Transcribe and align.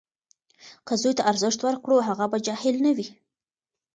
که 0.87 0.93
زوی 1.01 1.13
ته 1.17 1.23
ارزښت 1.31 1.59
ورکړو، 1.63 2.05
هغه 2.07 2.25
به 2.31 2.37
جاهل 2.47 2.75
نه 2.85 2.91
وي. 2.97 3.07